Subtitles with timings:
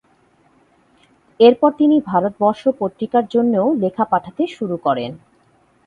[1.39, 5.11] এরপর তিনি 'ভারতবর্ষ' পত্রিকার জন্যেও লেখা পাঠাতে শুরু করেন।